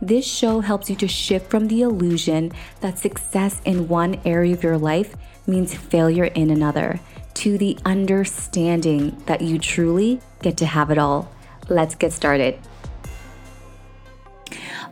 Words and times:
this 0.00 0.26
show 0.26 0.60
helps 0.60 0.88
you 0.88 0.96
to 0.96 1.08
shift 1.08 1.50
from 1.50 1.68
the 1.68 1.82
illusion 1.82 2.52
that 2.80 2.98
success 2.98 3.60
in 3.64 3.88
one 3.88 4.20
area 4.24 4.54
of 4.54 4.62
your 4.62 4.78
life 4.78 5.14
means 5.46 5.74
failure 5.74 6.24
in 6.24 6.50
another 6.50 7.00
to 7.34 7.58
the 7.58 7.78
understanding 7.84 9.16
that 9.26 9.40
you 9.40 9.58
truly 9.58 10.20
get 10.42 10.56
to 10.58 10.66
have 10.66 10.90
it 10.90 10.98
all. 10.98 11.30
Let's 11.68 11.94
get 11.94 12.12
started. 12.12 12.58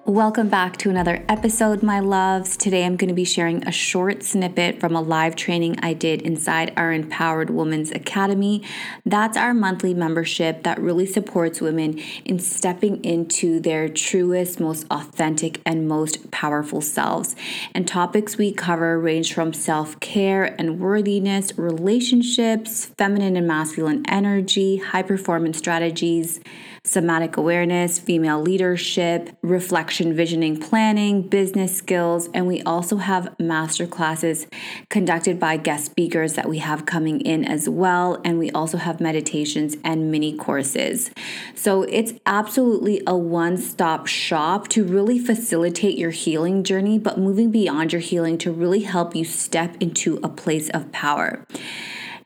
Welcome 0.08 0.48
back 0.48 0.78
to 0.78 0.88
another 0.88 1.22
episode, 1.28 1.82
my 1.82 2.00
loves. 2.00 2.56
Today 2.56 2.86
I'm 2.86 2.96
going 2.96 3.08
to 3.08 3.14
be 3.14 3.26
sharing 3.26 3.68
a 3.68 3.70
short 3.70 4.22
snippet 4.22 4.80
from 4.80 4.96
a 4.96 5.02
live 5.02 5.36
training 5.36 5.78
I 5.82 5.92
did 5.92 6.22
inside 6.22 6.72
our 6.78 6.94
Empowered 6.94 7.50
Women's 7.50 7.90
Academy. 7.90 8.62
That's 9.04 9.36
our 9.36 9.52
monthly 9.52 9.92
membership 9.92 10.62
that 10.62 10.80
really 10.80 11.04
supports 11.04 11.60
women 11.60 11.98
in 12.24 12.38
stepping 12.38 13.04
into 13.04 13.60
their 13.60 13.86
truest, 13.86 14.60
most 14.60 14.86
authentic, 14.90 15.60
and 15.66 15.86
most 15.86 16.30
powerful 16.30 16.80
selves. 16.80 17.36
And 17.74 17.86
topics 17.86 18.38
we 18.38 18.50
cover 18.50 18.98
range 18.98 19.34
from 19.34 19.52
self 19.52 20.00
care 20.00 20.58
and 20.58 20.80
worthiness, 20.80 21.58
relationships, 21.58 22.86
feminine 22.96 23.36
and 23.36 23.46
masculine 23.46 24.06
energy, 24.08 24.78
high 24.78 25.02
performance 25.02 25.58
strategies 25.58 26.40
somatic 26.88 27.36
awareness, 27.36 27.98
female 27.98 28.40
leadership, 28.40 29.30
reflection 29.42 29.97
visioning 30.06 30.58
planning, 30.60 31.22
business 31.22 31.76
skills, 31.76 32.28
and 32.32 32.46
we 32.46 32.62
also 32.62 32.96
have 32.96 33.38
master 33.38 33.86
classes 33.86 34.46
conducted 34.88 35.38
by 35.40 35.56
guest 35.56 35.86
speakers 35.86 36.34
that 36.34 36.48
we 36.48 36.58
have 36.58 36.86
coming 36.86 37.20
in 37.20 37.44
as 37.44 37.68
well. 37.68 38.20
And 38.24 38.38
we 38.38 38.50
also 38.52 38.78
have 38.78 39.00
meditations 39.00 39.76
and 39.84 40.10
mini 40.10 40.36
courses. 40.36 41.10
So 41.54 41.82
it's 41.82 42.12
absolutely 42.24 43.02
a 43.06 43.16
one 43.16 43.56
stop 43.56 44.06
shop 44.06 44.68
to 44.68 44.84
really 44.84 45.18
facilitate 45.18 45.98
your 45.98 46.10
healing 46.10 46.62
journey, 46.62 46.98
but 46.98 47.18
moving 47.18 47.50
beyond 47.50 47.92
your 47.92 48.00
healing 48.00 48.38
to 48.38 48.52
really 48.52 48.80
help 48.80 49.16
you 49.16 49.24
step 49.24 49.76
into 49.80 50.20
a 50.22 50.28
place 50.28 50.70
of 50.70 50.92
power. 50.92 51.44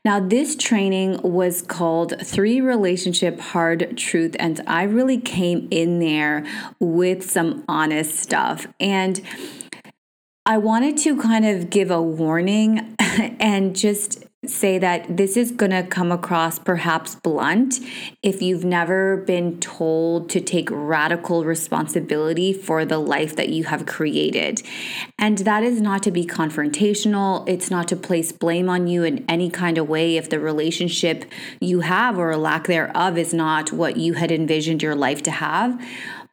Now, 0.05 0.19
this 0.19 0.57
training 0.57 1.21
was 1.21 1.61
called 1.61 2.13
Three 2.21 2.59
Relationship 2.59 3.39
Hard 3.39 3.97
Truth, 3.97 4.35
and 4.37 4.59
I 4.67 4.83
really 4.83 5.17
came 5.17 5.69
in 5.71 5.99
there 5.99 6.45
with 6.81 7.29
some 7.29 7.63
honest 7.69 8.19
stuff. 8.19 8.67
And 8.81 9.21
I 10.45 10.57
wanted 10.57 10.97
to 10.97 11.15
kind 11.15 11.45
of 11.45 11.69
give 11.69 11.89
a 11.89 12.01
warning 12.01 12.95
and 12.99 13.73
just 13.77 14.22
say 14.45 14.77
that 14.77 15.17
this 15.17 15.37
is 15.37 15.51
going 15.51 15.71
to 15.71 15.83
come 15.83 16.11
across 16.11 16.59
perhaps 16.59 17.15
blunt 17.15 17.79
if 18.21 18.41
you've 18.41 18.65
never 18.65 19.17
been 19.17 19.59
told 19.59 20.29
to 20.29 20.41
take 20.41 20.69
radical 20.71 21.45
responsibility 21.45 22.53
for 22.53 22.85
the 22.85 22.97
life 22.97 23.35
that 23.35 23.49
you 23.49 23.65
have 23.65 23.85
created. 23.85 24.61
And 25.17 25.39
that 25.39 25.63
is 25.63 25.81
not 25.81 26.03
to 26.03 26.11
be 26.11 26.25
confrontational, 26.25 27.47
it's 27.47 27.71
not 27.71 27.87
to 27.89 27.95
place 27.95 28.31
blame 28.31 28.69
on 28.69 28.87
you 28.87 29.03
in 29.03 29.25
any 29.29 29.49
kind 29.49 29.77
of 29.77 29.87
way 29.87 30.17
if 30.17 30.29
the 30.29 30.39
relationship 30.39 31.25
you 31.59 31.81
have 31.81 32.17
or 32.17 32.31
a 32.31 32.37
lack 32.37 32.67
thereof 32.67 33.17
is 33.17 33.33
not 33.33 33.71
what 33.71 33.97
you 33.97 34.13
had 34.13 34.31
envisioned 34.31 34.83
your 34.83 34.95
life 34.95 35.23
to 35.23 35.31
have 35.31 35.79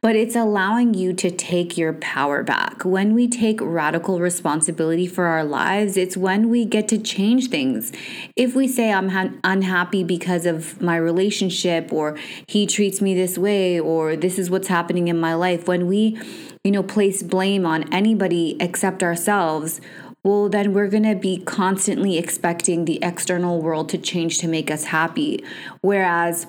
but 0.02 0.16
it's 0.16 0.34
allowing 0.34 0.94
you 0.94 1.12
to 1.12 1.30
take 1.30 1.76
your 1.76 1.92
power 1.92 2.42
back. 2.42 2.84
When 2.84 3.12
we 3.12 3.28
take 3.28 3.60
radical 3.60 4.18
responsibility 4.18 5.06
for 5.06 5.26
our 5.26 5.44
lives, 5.44 5.96
it's 5.98 6.16
when 6.16 6.48
we 6.48 6.64
get 6.64 6.88
to 6.88 6.98
change 6.98 7.48
things. 7.48 7.92
If 8.34 8.54
we 8.54 8.66
say, 8.66 8.92
I'm 8.92 9.10
ha- 9.10 9.32
unhappy 9.44 10.02
because 10.02 10.46
of 10.46 10.80
my 10.80 10.96
relationship, 10.96 11.92
or 11.92 12.16
he 12.46 12.66
treats 12.66 13.02
me 13.02 13.14
this 13.14 13.36
way, 13.36 13.78
or 13.78 14.16
this 14.16 14.38
is 14.38 14.48
what's 14.48 14.68
happening 14.68 15.08
in 15.08 15.20
my 15.20 15.34
life, 15.34 15.68
when 15.68 15.86
we, 15.86 16.18
you 16.64 16.70
know, 16.70 16.82
place 16.82 17.22
blame 17.22 17.66
on 17.66 17.92
anybody 17.92 18.56
except 18.58 19.02
ourselves, 19.02 19.82
well, 20.22 20.48
then 20.48 20.72
we're 20.72 20.88
going 20.88 21.02
to 21.02 21.14
be 21.14 21.38
constantly 21.38 22.16
expecting 22.18 22.84
the 22.84 23.02
external 23.02 23.60
world 23.60 23.90
to 23.90 23.98
change 23.98 24.38
to 24.38 24.48
make 24.48 24.70
us 24.70 24.84
happy. 24.84 25.44
Whereas 25.80 26.46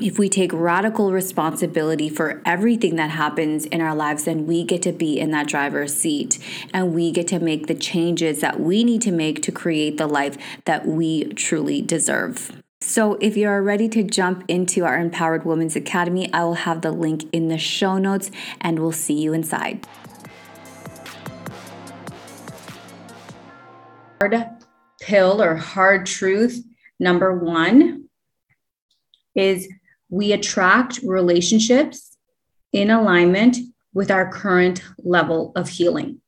if 0.00 0.18
we 0.18 0.28
take 0.28 0.52
radical 0.52 1.12
responsibility 1.12 2.08
for 2.08 2.42
everything 2.44 2.96
that 2.96 3.10
happens 3.10 3.66
in 3.66 3.80
our 3.80 3.94
lives, 3.94 4.24
then 4.24 4.46
we 4.46 4.64
get 4.64 4.82
to 4.82 4.92
be 4.92 5.18
in 5.18 5.30
that 5.32 5.46
driver's 5.46 5.94
seat 5.94 6.38
and 6.72 6.94
we 6.94 7.10
get 7.10 7.28
to 7.28 7.38
make 7.38 7.66
the 7.66 7.74
changes 7.74 8.40
that 8.40 8.60
we 8.60 8.84
need 8.84 9.02
to 9.02 9.12
make 9.12 9.42
to 9.42 9.52
create 9.52 9.98
the 9.98 10.06
life 10.06 10.36
that 10.64 10.86
we 10.86 11.24
truly 11.34 11.82
deserve. 11.82 12.62
So, 12.80 13.14
if 13.20 13.36
you're 13.36 13.62
ready 13.62 13.88
to 13.90 14.02
jump 14.02 14.44
into 14.48 14.84
our 14.84 14.98
Empowered 14.98 15.44
Women's 15.44 15.76
Academy, 15.76 16.32
I 16.32 16.42
will 16.44 16.54
have 16.54 16.80
the 16.80 16.90
link 16.90 17.24
in 17.32 17.46
the 17.46 17.58
show 17.58 17.96
notes 17.96 18.30
and 18.60 18.80
we'll 18.80 18.90
see 18.90 19.20
you 19.20 19.32
inside. 19.32 19.86
Hard 24.20 24.34
pill 25.00 25.42
or 25.42 25.56
hard 25.56 26.06
truth 26.06 26.64
number 26.98 27.36
one 27.36 28.08
is 29.34 29.68
we 30.12 30.32
attract 30.32 31.00
relationships 31.02 32.18
in 32.70 32.90
alignment 32.90 33.56
with 33.94 34.10
our 34.10 34.30
current 34.30 34.82
level 34.98 35.52
of 35.56 35.70
healing. 35.70 36.20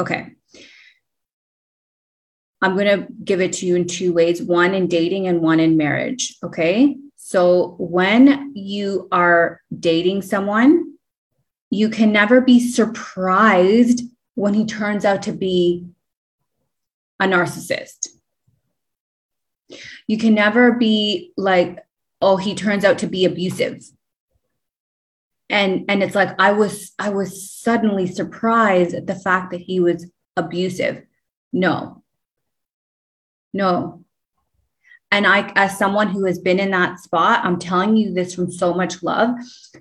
Okay. 0.00 0.34
I'm 2.60 2.74
going 2.74 3.00
to 3.02 3.06
give 3.22 3.40
it 3.40 3.52
to 3.54 3.66
you 3.66 3.76
in 3.76 3.86
two 3.86 4.12
ways 4.12 4.42
one 4.42 4.74
in 4.74 4.88
dating 4.88 5.28
and 5.28 5.40
one 5.40 5.60
in 5.60 5.76
marriage. 5.76 6.36
Okay. 6.42 6.96
So 7.14 7.76
when 7.78 8.52
you 8.56 9.06
are 9.12 9.60
dating 9.78 10.22
someone, 10.22 10.94
you 11.70 11.88
can 11.88 12.10
never 12.10 12.40
be 12.40 12.58
surprised 12.58 14.02
when 14.34 14.54
he 14.54 14.66
turns 14.66 15.04
out 15.04 15.22
to 15.22 15.32
be 15.32 15.86
a 17.20 17.26
narcissist. 17.26 18.08
You 20.08 20.18
can 20.18 20.34
never 20.34 20.72
be 20.72 21.32
like 21.36 21.84
oh 22.20 22.36
he 22.36 22.54
turns 22.54 22.84
out 22.84 22.98
to 22.98 23.06
be 23.06 23.24
abusive. 23.24 23.82
And 25.50 25.86
and 25.88 26.02
it's 26.02 26.14
like 26.14 26.38
i 26.38 26.52
was 26.52 26.92
i 26.98 27.08
was 27.08 27.50
suddenly 27.50 28.06
surprised 28.06 28.94
at 28.94 29.06
the 29.06 29.14
fact 29.14 29.50
that 29.52 29.60
he 29.60 29.80
was 29.80 30.10
abusive. 30.36 31.04
No. 31.52 32.02
No. 33.54 34.04
And 35.10 35.26
i 35.26 35.50
as 35.56 35.78
someone 35.78 36.08
who 36.08 36.24
has 36.26 36.38
been 36.38 36.60
in 36.60 36.70
that 36.72 37.00
spot 37.00 37.44
i'm 37.44 37.58
telling 37.58 37.96
you 37.96 38.12
this 38.12 38.34
from 38.34 38.50
so 38.50 38.74
much 38.74 39.02
love. 39.02 39.30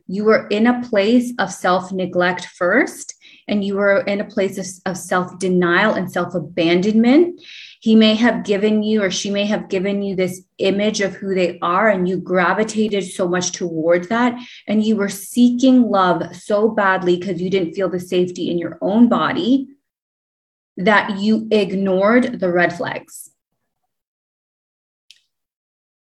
You 0.08 0.24
were 0.24 0.48
in 0.48 0.68
a 0.68 0.82
place 0.88 1.34
of 1.38 1.52
self 1.52 1.92
neglect 1.92 2.46
first 2.46 3.17
and 3.48 3.64
you 3.64 3.76
were 3.76 4.02
in 4.02 4.20
a 4.20 4.26
place 4.26 4.82
of, 4.86 4.98
self 4.98 5.40
denial 5.40 5.94
and 5.94 6.12
self 6.12 6.36
abandonment 6.36 7.42
he 7.80 7.96
may 7.96 8.16
have 8.16 8.44
given 8.44 8.84
you 8.84 9.04
or 9.04 9.12
she 9.12 9.30
may 9.30 9.46
have 9.46 9.70
given 9.70 10.02
you 10.02 10.16
this 10.16 10.42
image 10.58 11.02
of 11.02 11.14
who 11.14 11.36
they 11.36 11.60
are 11.62 11.88
and 11.88 12.10
you 12.10 12.18
gravitated 12.18 13.04
so 13.04 13.28
much 13.28 13.52
towards 13.52 14.08
that 14.08 14.38
and 14.68 14.84
you 14.84 14.96
were 14.96 15.10
seeking 15.10 15.84
love 15.84 16.36
so 16.36 16.70
badly 16.70 17.18
because 17.18 17.42
you 17.42 17.50
didn't 17.50 17.74
feel 17.74 17.90
the 17.90 18.00
safety 18.00 18.50
in 18.50 18.58
your 18.58 18.78
own 18.82 19.08
body 19.08 19.68
that 20.78 21.18
you 21.18 21.48
ignored 21.52 22.40
the 22.40 22.52
red 22.52 22.76
flags. 22.76 23.32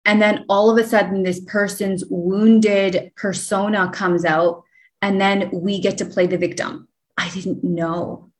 And 0.05 0.21
then 0.21 0.45
all 0.47 0.69
of 0.69 0.77
a 0.77 0.87
sudden 0.87 1.23
this 1.23 1.41
person's 1.41 2.03
wounded 2.09 3.11
persona 3.17 3.89
comes 3.93 4.23
out 4.23 4.63
and 5.01 5.19
then 5.19 5.49
we 5.51 5.81
get 5.81 5.97
to 5.97 6.05
play 6.05 6.27
the 6.27 6.37
victim 6.37 6.86
i 7.17 7.29
didn't 7.29 7.63
know. 7.63 8.31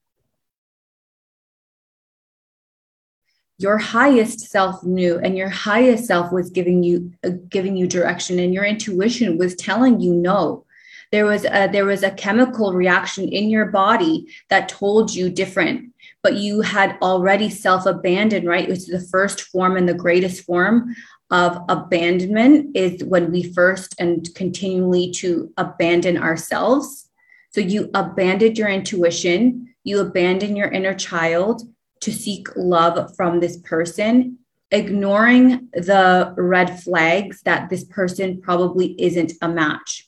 Your 3.60 3.80
highest 3.80 4.42
self 4.52 4.84
knew 4.84 5.18
and 5.18 5.36
your 5.36 5.50
highest 5.50 6.06
self 6.06 6.32
was 6.32 6.52
giving 6.52 6.84
you 6.84 7.12
uh, 7.24 7.32
giving 7.50 7.76
you 7.76 7.88
direction 7.88 8.38
and 8.38 8.54
your 8.54 8.66
intuition 8.66 9.38
was 9.38 9.56
telling 9.56 10.00
you 10.00 10.14
no. 10.14 10.66
There 11.12 11.26
was 11.26 11.46
a 11.46 11.68
there 11.72 11.86
was 11.86 12.04
a 12.04 12.12
chemical 12.12 12.74
reaction 12.74 13.28
in 13.28 13.50
your 13.50 13.66
body 13.66 14.28
that 14.50 14.70
told 14.70 15.14
you 15.14 15.30
different 15.30 15.92
but 16.22 16.36
you 16.36 16.62
had 16.62 16.98
already 17.02 17.50
self 17.50 17.86
abandoned 17.86 18.48
right 18.48 18.70
it's 18.70 18.86
the 18.86 19.00
first 19.00 19.42
form 19.42 19.78
and 19.78 19.88
the 19.88 19.94
greatest 19.94 20.44
form 20.44 20.96
of 21.32 21.58
abandonment 21.70 22.76
is 22.76 23.04
when 23.04 23.32
we 23.32 23.44
first 23.54 23.96
and 24.00 24.30
continually 24.36 25.12
to 25.12 25.52
abandon 25.58 26.18
ourselves 26.18 27.07
So 27.50 27.62
you 27.62 27.90
abandoned 27.94 28.58
your 28.58 28.70
intuition, 28.70 29.74
you 29.84 30.00
abandon 30.00 30.56
your 30.56 30.68
inner 30.68 30.94
child 30.94 31.62
to 32.02 32.12
seek 32.12 32.48
love 32.56 33.16
from 33.16 33.40
this 33.40 33.58
person, 33.58 34.40
ignoring 34.72 35.70
the 35.74 36.34
red 36.38 36.82
flags 36.82 37.42
that 37.44 37.70
this 37.70 37.84
person 37.86 38.42
probably 38.42 38.96
isn't 39.02 39.34
a 39.42 39.48
match. 39.48 40.08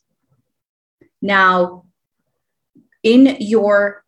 Now, 1.21 1.85
in 3.03 3.37
your 3.39 4.03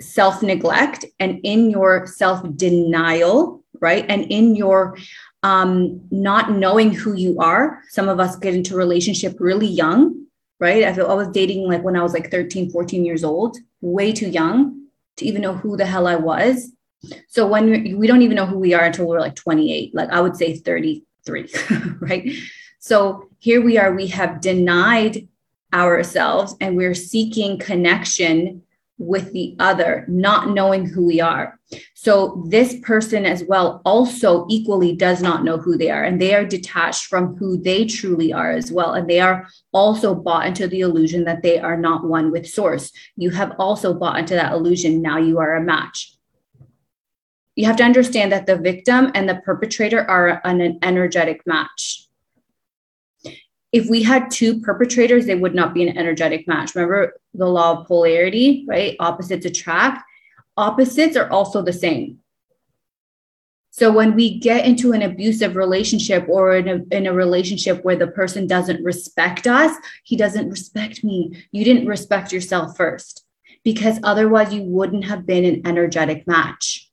self 0.00 0.42
neglect 0.42 1.04
and 1.18 1.40
in 1.42 1.70
your 1.70 2.06
self 2.06 2.42
denial, 2.56 3.64
right? 3.80 4.04
And 4.08 4.24
in 4.30 4.54
your 4.54 4.96
um, 5.42 6.00
not 6.10 6.52
knowing 6.52 6.92
who 6.92 7.14
you 7.14 7.38
are, 7.38 7.82
some 7.88 8.08
of 8.08 8.20
us 8.20 8.36
get 8.36 8.54
into 8.54 8.76
relationship 8.76 9.36
really 9.38 9.66
young, 9.66 10.26
right? 10.58 10.84
I 10.84 10.92
feel 10.92 11.06
I 11.10 11.14
was 11.14 11.28
dating 11.28 11.68
like 11.68 11.82
when 11.82 11.96
I 11.96 12.02
was 12.02 12.12
like 12.12 12.30
13, 12.30 12.70
14 12.70 13.04
years 13.04 13.24
old, 13.24 13.56
way 13.80 14.12
too 14.12 14.28
young 14.28 14.86
to 15.16 15.24
even 15.24 15.42
know 15.42 15.54
who 15.54 15.76
the 15.76 15.86
hell 15.86 16.06
I 16.06 16.16
was. 16.16 16.72
So 17.28 17.46
when 17.46 17.98
we 17.98 18.06
don't 18.06 18.22
even 18.22 18.36
know 18.36 18.46
who 18.46 18.58
we 18.58 18.74
are 18.74 18.84
until 18.84 19.06
we're 19.06 19.20
like 19.20 19.34
28, 19.34 19.94
like 19.94 20.10
I 20.10 20.20
would 20.20 20.36
say 20.36 20.56
33, 20.56 21.48
right? 22.00 22.32
So 22.78 23.28
here 23.38 23.60
we 23.60 23.78
are, 23.78 23.94
we 23.94 24.08
have 24.08 24.40
denied 24.40 25.28
ourselves 25.72 26.54
and 26.60 26.76
we're 26.76 26.94
seeking 26.94 27.58
connection 27.58 28.62
with 28.98 29.32
the 29.32 29.54
other, 29.58 30.04
not 30.08 30.50
knowing 30.50 30.86
who 30.86 31.04
we 31.04 31.20
are. 31.20 31.58
So, 31.94 32.44
this 32.48 32.78
person 32.80 33.26
as 33.26 33.44
well 33.44 33.82
also 33.84 34.46
equally 34.48 34.94
does 34.94 35.20
not 35.20 35.44
know 35.44 35.58
who 35.58 35.76
they 35.76 35.90
are, 35.90 36.04
and 36.04 36.20
they 36.20 36.34
are 36.34 36.44
detached 36.44 37.06
from 37.06 37.36
who 37.36 37.56
they 37.60 37.84
truly 37.84 38.32
are 38.32 38.52
as 38.52 38.72
well. 38.72 38.94
And 38.94 39.08
they 39.08 39.20
are 39.20 39.48
also 39.72 40.14
bought 40.14 40.46
into 40.46 40.66
the 40.68 40.80
illusion 40.80 41.24
that 41.24 41.42
they 41.42 41.58
are 41.58 41.76
not 41.76 42.04
one 42.04 42.30
with 42.30 42.48
Source. 42.48 42.92
You 43.16 43.30
have 43.30 43.54
also 43.58 43.92
bought 43.92 44.18
into 44.18 44.34
that 44.34 44.52
illusion. 44.52 45.02
Now 45.02 45.18
you 45.18 45.38
are 45.38 45.56
a 45.56 45.62
match. 45.62 46.12
You 47.54 47.66
have 47.66 47.76
to 47.76 47.84
understand 47.84 48.32
that 48.32 48.46
the 48.46 48.56
victim 48.56 49.10
and 49.14 49.28
the 49.28 49.36
perpetrator 49.36 50.08
are 50.08 50.40
an 50.44 50.78
energetic 50.82 51.42
match 51.46 52.05
if 53.72 53.88
we 53.88 54.02
had 54.02 54.30
two 54.30 54.60
perpetrators, 54.60 55.26
they 55.26 55.34
would 55.34 55.54
not 55.54 55.74
be 55.74 55.86
an 55.86 55.96
energetic 55.96 56.46
match. 56.46 56.74
Remember 56.74 57.14
the 57.34 57.46
law 57.46 57.80
of 57.80 57.86
polarity, 57.86 58.64
right? 58.68 58.96
Opposites 59.00 59.44
attract. 59.46 60.02
Opposites 60.56 61.16
are 61.16 61.30
also 61.30 61.62
the 61.62 61.72
same. 61.72 62.20
So 63.70 63.92
when 63.92 64.14
we 64.14 64.38
get 64.38 64.64
into 64.64 64.92
an 64.92 65.02
abusive 65.02 65.54
relationship 65.54 66.26
or 66.30 66.56
in 66.56 66.68
a, 66.68 66.96
in 66.96 67.06
a 67.06 67.12
relationship 67.12 67.84
where 67.84 67.96
the 67.96 68.06
person 68.06 68.46
doesn't 68.46 68.82
respect 68.82 69.46
us, 69.46 69.76
he 70.02 70.16
doesn't 70.16 70.48
respect 70.48 71.04
me. 71.04 71.44
You 71.52 71.62
didn't 71.62 71.86
respect 71.86 72.32
yourself 72.32 72.74
first 72.74 73.26
because 73.64 74.00
otherwise 74.02 74.54
you 74.54 74.62
wouldn't 74.62 75.04
have 75.04 75.26
been 75.26 75.44
an 75.44 75.66
energetic 75.66 76.26
match. 76.26 76.85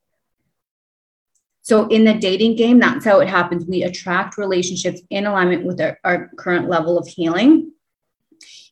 So 1.64 1.88
in 1.88 2.04
the 2.04 2.14
dating 2.14 2.58
game, 2.58 2.78
that's 2.78 3.06
how 3.06 3.22
it 3.22 3.30
happens. 3.30 3.66
We 3.66 3.84
attract 3.84 4.38
relationships 4.38 5.02
in 5.10 5.26
alignment 5.26 5.66
with 5.66 5.80
our, 5.80 5.98
our 6.04 6.30
current 6.36 6.68
level 6.70 6.98
of 6.98 7.08
healing. 7.08 7.72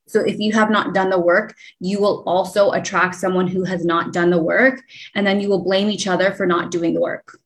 So 0.07 0.19
if 0.19 0.39
you 0.39 0.51
have 0.51 0.69
not 0.69 0.93
done 0.93 1.09
the 1.09 1.17
work, 1.17 1.55
you 1.79 2.01
will 2.01 2.21
also 2.27 2.71
attract 2.71 3.15
someone 3.15 3.47
who 3.47 3.63
has 3.63 3.85
not 3.85 4.11
done 4.11 4.29
the 4.29 4.43
work, 4.43 4.81
and 5.15 5.25
then 5.25 5.39
you 5.39 5.47
will 5.47 5.63
blame 5.63 5.89
each 5.89 6.05
other 6.05 6.33
for 6.33 6.45
not 6.45 6.69
doing 6.69 6.93
the 6.93 6.99
work. 6.99 7.39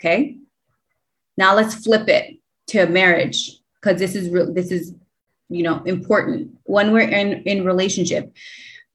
Okay. 0.00 0.38
Now 1.36 1.54
let's 1.54 1.76
flip 1.76 2.08
it 2.08 2.38
to 2.68 2.86
marriage 2.86 3.60
because 3.80 4.00
this 4.00 4.16
is 4.16 4.28
re- 4.28 4.50
this 4.52 4.72
is 4.72 4.92
you 5.48 5.62
know 5.62 5.82
important 5.84 6.50
when 6.64 6.92
we're 6.92 7.08
in 7.08 7.42
in 7.44 7.64
relationship. 7.64 8.34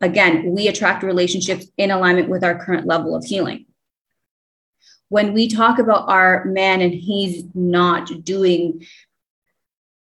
Again, 0.02 0.52
we 0.52 0.68
attract 0.68 1.04
relationships 1.04 1.68
in 1.78 1.92
alignment 1.92 2.28
with 2.28 2.44
our 2.44 2.64
current 2.64 2.86
level 2.86 3.16
of 3.16 3.24
healing 3.24 3.66
when 5.12 5.34
we 5.34 5.50
talk 5.50 5.78
about 5.78 6.08
our 6.08 6.46
man 6.46 6.80
and 6.80 6.94
he's 6.94 7.44
not 7.54 8.10
doing 8.24 8.82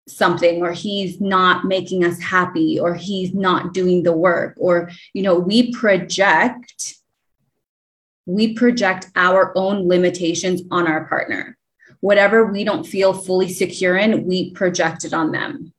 something 0.08 0.64
or 0.64 0.72
he's 0.72 1.22
not 1.22 1.64
making 1.64 2.04
us 2.04 2.20
happy 2.20 2.80
or 2.80 2.96
he's 2.96 3.32
not 3.32 3.72
doing 3.72 4.02
the 4.02 4.12
work 4.12 4.56
or 4.58 4.90
you 5.14 5.22
know 5.22 5.36
we 5.36 5.72
project 5.72 6.96
we 8.26 8.56
project 8.56 9.12
our 9.16 9.56
own 9.56 9.88
limitations 9.88 10.64
on 10.72 10.88
our 10.88 11.06
partner. 11.06 11.56
Whatever 12.00 12.46
we 12.52 12.64
don't 12.64 12.84
feel 12.84 13.14
fully 13.14 13.54
secure 13.54 13.96
in 13.98 14.26
we 14.26 14.50
project 14.54 15.06
it 15.06 15.14
on 15.14 15.32
them 15.32 15.72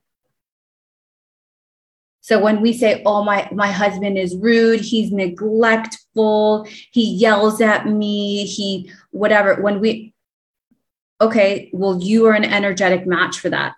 so 2.27 2.41
when 2.41 2.61
we 2.61 2.73
say, 2.73 3.03
"Oh 3.07 3.23
my 3.23 3.49
my 3.53 3.69
husband 3.71 4.19
is 4.19 4.35
rude, 4.35 4.81
he's 4.81 5.13
neglectful, 5.13 6.67
he 6.91 7.05
yells 7.05 7.61
at 7.61 7.87
me, 7.87 8.45
he 8.47 8.91
whatever," 9.13 9.63
when 9.63 9.79
we 9.79 10.13
okay, 11.21 11.71
well 11.73 12.03
you 12.03 12.27
are 12.27 12.33
an 12.33 12.45
energetic 12.45 13.07
match 13.07 13.39
for 13.39 13.49
that. 13.51 13.75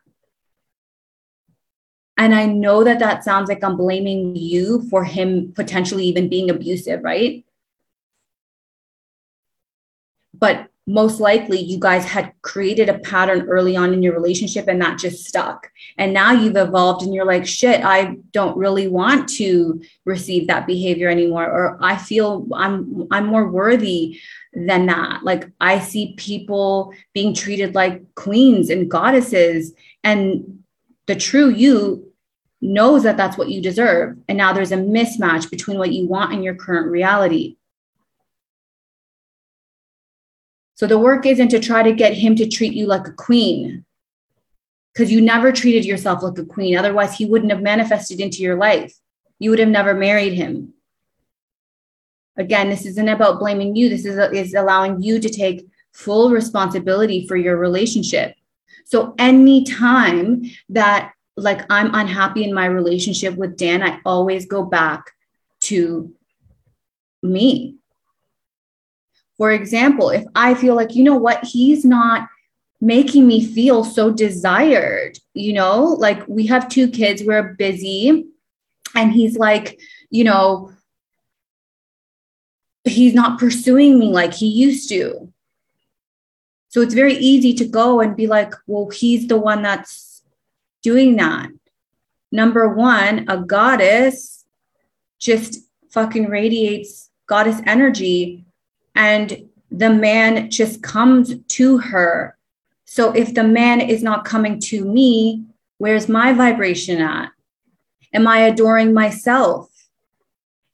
And 2.17 2.35
I 2.35 2.47
know 2.47 2.85
that 2.85 3.01
that 3.01 3.23
sounds 3.23 3.51
like 3.51 3.63
I'm 3.63 3.77
blaming 3.77 4.35
you 4.35 4.81
for 4.89 5.05
him 5.05 5.53
potentially 5.55 6.07
even 6.07 6.31
being 6.31 6.49
abusive, 6.49 7.05
right? 7.05 7.45
But 10.33 10.68
most 10.89 11.21
likely 11.21 11.61
you 11.61 11.79
guys 11.79 12.07
had 12.07 12.33
created 12.41 12.89
a 12.89 12.99
pattern 13.01 13.43
early 13.43 13.77
on 13.77 13.93
in 13.93 14.03
your 14.03 14.15
relationship 14.15 14.69
and 14.69 14.81
that 14.81 14.99
just 14.99 15.27
stuck. 15.27 15.71
And 15.99 16.15
now 16.15 16.33
you've 16.33 16.57
evolved 16.57 17.03
and 17.03 17.13
you're 17.13 17.27
like, 17.27 17.47
shit, 17.47 17.85
I 17.85 18.17
don't 18.33 18.57
really 18.57 18.89
want 18.89 19.29
to 19.35 19.83
receive 20.07 20.47
that 20.47 20.67
behavior 20.67 21.11
anymore. 21.11 21.45
Or 21.45 21.79
I 21.83 21.99
feel 21.99 22.49
I'm 22.55 23.07
I'm 23.11 23.27
more 23.27 23.51
worthy 23.51 24.19
than 24.55 24.87
that. 24.87 25.25
Like 25.25 25.51
I 25.61 25.79
see 25.79 26.15
people 26.17 26.95
being 27.13 27.35
treated 27.35 27.75
like 27.75 28.15
queens 28.15 28.71
and 28.71 28.91
goddesses 28.91 29.75
and 30.03 30.63
the 31.07 31.17
true 31.17 31.51
you 31.51 32.11
knows 32.63 33.03
that 33.03 33.19
that's 33.19 33.37
what 33.37 33.51
you 33.51 33.61
deserve. 33.61 34.17
And 34.27 34.39
now 34.39 34.55
there's 34.55 34.73
a 34.73 34.77
mismatch 34.77 35.51
between 35.51 35.77
what 35.77 35.93
you 35.93 36.09
want 36.09 36.33
and 36.33 36.43
your 36.43 36.55
current 36.55 36.91
reality. 36.91 37.58
So 40.79 40.87
the 40.87 40.97
work 40.97 41.27
isn't 41.27 41.49
to 41.49 41.59
try 41.59 41.83
to 41.83 41.93
get 41.93 42.15
him 42.15 42.37
to 42.37 42.49
treat 42.49 42.73
you 42.73 42.87
like 42.87 43.09
a 43.09 43.13
queen 43.13 43.85
because 44.95 45.11
you 45.11 45.21
never 45.21 45.51
treated 45.51 45.85
yourself 45.85 46.23
like 46.23 46.39
a 46.39 46.45
queen. 46.45 46.77
Otherwise, 46.77 47.17
he 47.17 47.27
wouldn't 47.27 47.51
have 47.51 47.61
manifested 47.61 48.21
into 48.21 48.43
your 48.43 48.55
life. 48.55 48.95
You 49.41 49.51
would 49.51 49.59
have 49.59 49.71
never 49.71 49.93
married 49.93 50.35
him. 50.35 50.75
Again, 52.37 52.71
this 52.71 52.87
isn't 52.87 53.09
about 53.09 53.41
blaming 53.41 53.75
you. 53.75 53.89
This 53.89 54.05
is, 54.05 54.19
is 54.33 54.55
allowing 54.55 55.03
you 55.03 55.19
to 55.19 55.29
take 55.29 55.67
full 55.93 56.31
responsibility 56.31 57.27
for 57.27 57.37
your 57.37 57.57
relationship. 57.57 58.37
So 58.85 59.17
anytime 59.19 60.45
that 60.69 61.13
like 61.37 61.67
I'm 61.71 61.93
unhappy 61.93 62.45
in 62.45 62.55
my 62.55 62.67
relationship 62.67 63.35
with 63.35 63.57
Dan, 63.57 63.83
I 63.83 63.99
always 64.05 64.47
go 64.47 64.63
back 64.63 65.11
to 65.63 66.15
me 67.21 67.78
for 69.39 69.53
example, 69.53 70.11
if 70.11 70.25
I 70.35 70.55
feel 70.55 70.75
like, 70.75 70.95
you 70.95 71.05
know 71.05 71.17
what, 71.17 71.45
he's 71.45 71.85
not 71.85 72.29
making 72.81 73.27
me 73.27 73.45
feel 73.45 73.85
so 73.85 74.11
desired, 74.11 75.19
you 75.33 75.53
know, 75.53 75.85
like 75.85 76.27
we 76.29 76.47
have 76.47 76.69
two 76.69 76.89
kids, 76.89 77.23
we're 77.25 77.55
busy, 77.55 78.27
and 78.95 79.13
he's 79.13 79.37
like, 79.37 79.81
you 80.11 80.25
know, 80.25 80.73
he's 82.85 83.15
not 83.15 83.39
pursuing 83.39 83.99
me 83.99 84.11
like 84.11 84.35
he 84.35 84.49
used 84.49 84.89
to. 84.89 85.33
So 86.69 86.81
it's 86.81 86.95
very 86.95 87.15
easy 87.15 87.55
to 87.55 87.65
go 87.65 88.01
and 88.01 88.17
be 88.17 88.27
like, 88.27 88.55
well, 88.67 88.91
he's 88.91 89.29
the 89.29 89.39
one 89.39 89.63
that's 89.63 90.23
doing 90.83 91.17
that. 91.17 91.51
Number 92.31 92.69
one, 92.69 93.25
a 93.29 93.39
goddess 93.39 94.45
just 95.19 95.61
fucking 95.91 96.29
radiates 96.29 97.11
goddess 97.27 97.61
energy 97.67 98.45
and 98.95 99.49
the 99.71 99.91
man 99.91 100.51
just 100.51 100.83
comes 100.83 101.35
to 101.49 101.79
her. 101.79 102.37
So 102.85 103.13
if 103.13 103.35
the 103.35 103.45
man 103.45 103.81
is 103.81 104.03
not 104.03 104.25
coming 104.25 104.59
to 104.61 104.85
me, 104.85 105.45
where's 105.77 106.09
my 106.09 106.33
vibration 106.33 107.01
at? 107.01 107.31
Am 108.15 108.27
I 108.27 108.41
adoring 108.41 108.95
myself? 108.95 109.71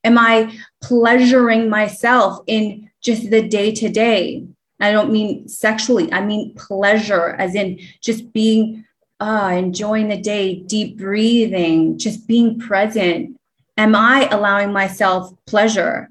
Am 0.05 0.19
I 0.19 0.57
pleasuring 0.81 1.69
myself 1.69 2.41
in 2.47 2.91
just 3.01 3.31
the 3.31 3.43
day 3.43 3.73
to 3.73 3.89
day? 3.89 4.47
I 4.81 4.93
don't 4.93 5.13
mean 5.13 5.49
sexually, 5.49 6.13
I 6.13 6.25
mean 6.25 6.55
pleasure, 6.55 7.37
as 7.39 7.55
in 7.55 7.81
just 8.01 8.33
being, 8.33 8.85
uh, 9.21 9.53
enjoying 9.57 10.09
the 10.09 10.21
day, 10.21 10.57
deep 10.57 10.99
breathing, 10.99 11.99
just 11.99 12.27
being 12.27 12.59
present. 12.59 13.39
Am 13.77 13.95
I 13.95 14.29
allowing 14.31 14.73
myself 14.73 15.33
pleasure? 15.47 16.11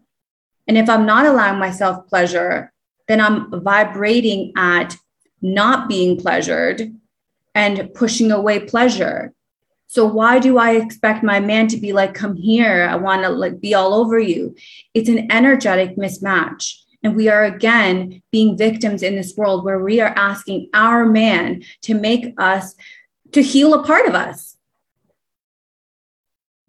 And 0.68 0.78
if 0.78 0.90
I'm 0.90 1.06
not 1.06 1.26
allowing 1.26 1.60
myself 1.60 2.08
pleasure, 2.08 2.72
then 3.08 3.20
I'm 3.20 3.62
vibrating 3.62 4.54
at 4.56 4.96
not 5.42 5.90
being 5.90 6.18
pleasured 6.18 6.96
and 7.54 7.94
pushing 7.94 8.32
away 8.32 8.60
pleasure. 8.60 9.34
So 9.88 10.06
why 10.06 10.40
do 10.40 10.58
I 10.58 10.72
expect 10.72 11.24
my 11.24 11.40
man 11.40 11.68
to 11.68 11.78
be 11.78 11.94
like, 11.94 12.16
come 12.16 12.36
here, 12.36 12.88
I 12.90 12.96
want 12.96 13.24
to 13.24 13.30
like 13.30 13.60
be 13.60 13.74
all 13.76 13.94
over 13.94 14.18
you? 14.18 14.56
It's 14.94 15.10
an 15.10 15.32
energetic 15.32 15.98
mismatch. 15.98 16.74
And 17.04 17.16
we 17.16 17.28
are 17.28 17.44
again 17.44 18.24
being 18.32 18.58
victims 18.58 19.04
in 19.04 19.16
this 19.16 19.36
world 19.36 19.66
where 19.66 19.80
we 19.80 20.00
are 20.00 20.14
asking 20.16 20.70
our 20.74 21.06
man 21.06 21.64
to 21.82 21.94
make 21.94 22.34
us, 22.38 22.74
to 23.34 23.44
heal 23.44 23.74
a 23.74 23.84
part 23.84 24.08
of 24.08 24.16
us. 24.16 24.53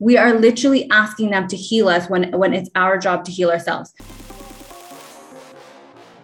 We 0.01 0.17
are 0.17 0.35
literally 0.35 0.91
asking 0.91 1.31
them 1.31 1.47
to 1.49 1.57
heal 1.57 1.89
us 1.89 2.11
when, 2.11 2.33
when 2.33 2.53
it's 2.53 2.69
our 2.75 2.99
job 2.99 3.25
to 3.27 3.33
heal 3.33 3.51
ourselves. 3.51 3.95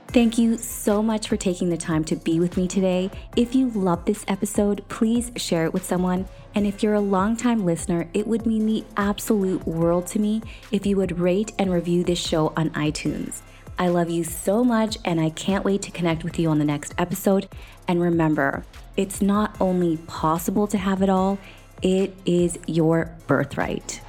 Thank 0.08 0.38
you 0.38 0.56
so 0.56 1.04
much 1.04 1.28
for 1.28 1.36
taking 1.36 1.68
the 1.68 1.76
time 1.76 2.02
to 2.06 2.16
be 2.16 2.40
with 2.40 2.56
me 2.56 2.66
today. 2.66 3.12
If 3.36 3.54
you 3.54 3.70
love 3.70 4.04
this 4.04 4.24
episode, 4.26 4.82
please 4.88 5.30
share 5.36 5.66
it 5.66 5.72
with 5.72 5.84
someone. 5.84 6.26
And 6.56 6.66
if 6.66 6.82
you're 6.82 6.94
a 6.94 7.00
longtime 7.00 7.64
listener, 7.64 8.08
it 8.12 8.26
would 8.26 8.44
mean 8.44 8.66
the 8.66 8.84
absolute 8.96 9.64
world 9.68 10.08
to 10.08 10.18
me 10.18 10.42
if 10.72 10.84
you 10.84 10.96
would 10.96 11.20
rate 11.20 11.52
and 11.60 11.72
review 11.72 12.02
this 12.02 12.18
show 12.18 12.52
on 12.56 12.70
iTunes. 12.70 13.42
I 13.78 13.86
love 13.86 14.10
you 14.10 14.24
so 14.24 14.64
much, 14.64 14.98
and 15.04 15.20
I 15.20 15.30
can't 15.30 15.64
wait 15.64 15.80
to 15.82 15.92
connect 15.92 16.24
with 16.24 16.40
you 16.40 16.50
on 16.50 16.58
the 16.58 16.64
next 16.64 16.92
episode. 16.98 17.48
And 17.86 18.02
remember, 18.02 18.64
it's 18.96 19.22
not 19.22 19.56
only 19.60 19.96
possible 19.96 20.66
to 20.66 20.76
have 20.76 21.02
it 21.02 21.08
all, 21.08 21.38
it 21.82 22.14
is 22.25 22.58
your 22.66 23.10
birthright. 23.26 24.00